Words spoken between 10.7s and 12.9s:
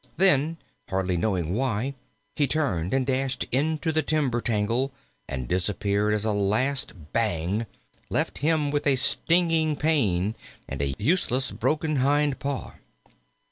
a useless, broken hind paw.